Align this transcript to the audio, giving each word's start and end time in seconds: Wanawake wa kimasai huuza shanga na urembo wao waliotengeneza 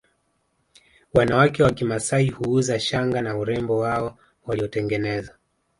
Wanawake 1.13 1.63
wa 1.63 1.71
kimasai 1.71 2.27
huuza 2.29 2.79
shanga 2.79 3.21
na 3.21 3.37
urembo 3.37 3.77
wao 3.77 4.17
waliotengeneza 4.45 5.33